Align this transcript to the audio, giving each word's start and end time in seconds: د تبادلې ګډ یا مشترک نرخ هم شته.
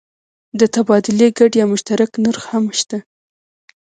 د 0.59 0.61
تبادلې 0.75 1.27
ګډ 1.37 1.51
یا 1.61 1.65
مشترک 1.73 2.09
نرخ 2.23 2.43
هم 2.51 2.65
شته. 2.79 2.97